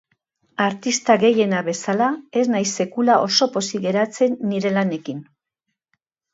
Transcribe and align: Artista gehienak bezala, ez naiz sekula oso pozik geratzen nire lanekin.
Artista 0.67 1.17
gehienak 1.23 1.67
bezala, 1.67 2.07
ez 2.43 2.47
naiz 2.55 2.65
sekula 2.71 3.19
oso 3.27 3.51
pozik 3.59 3.87
geratzen 3.87 4.37
nire 4.55 4.75
lanekin. 4.81 5.25